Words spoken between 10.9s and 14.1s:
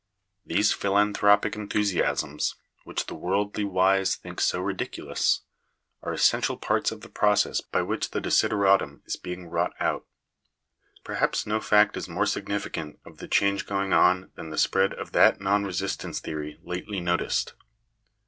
Perhaps no fact is more significant of the change going